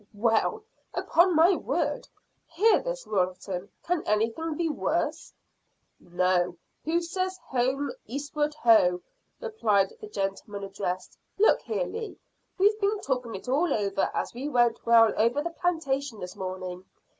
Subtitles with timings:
[0.15, 0.63] "Well,
[0.95, 2.07] upon my word!
[2.47, 3.69] Hear this, Wilton!
[3.83, 5.31] Can anything be worse?"
[5.99, 6.57] "No.
[6.85, 9.03] Who says home Eastward Ho!"
[9.39, 11.19] replied the gentleman addressed.
[11.37, 12.17] "Look here, Lee;
[12.57, 16.83] we've been talking it all over as we went well over the plantation this morning.